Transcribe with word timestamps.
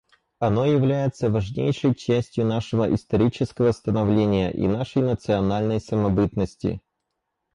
Оно 0.39 0.65
является 0.65 1.29
важнейшей 1.29 1.93
частью 1.93 2.43
нашего 2.43 2.91
исторического 2.91 3.71
становления 3.71 4.49
и 4.51 4.67
нашей 4.67 5.03
национальной 5.03 5.79
самобытности. 5.79 6.81